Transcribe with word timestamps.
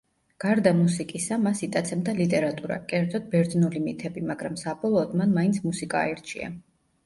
გარდა 0.43 0.71
მუსიკისა 0.77 1.37
მას 1.47 1.61
იტაცებდა 1.67 2.15
ლიტერატურა, 2.21 2.79
კერძოდ 2.93 3.29
ბერძნული 3.35 3.85
მითები, 3.91 4.27
მაგრამ 4.33 4.61
საბოლოოდ 4.65 5.17
მან 5.23 5.39
მაინც 5.41 5.65
მუსიკა 5.71 6.05
აირჩია. 6.05 6.53